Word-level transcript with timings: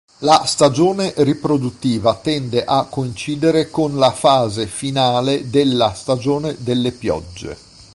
La 0.21 0.45
stagione 0.45 1.13
riproduttiva 1.17 2.15
tende 2.15 2.65
a 2.65 2.87
coincidere 2.89 3.69
con 3.69 3.97
la 3.97 4.09
fase 4.09 4.65
finale 4.65 5.47
della 5.51 5.93
stagione 5.93 6.55
delle 6.57 6.91
piogge. 6.91 7.55